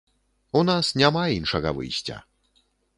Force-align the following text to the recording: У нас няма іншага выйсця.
У 0.59 0.63
нас 0.69 0.89
няма 1.03 1.23
іншага 1.37 1.77
выйсця. 1.79 2.17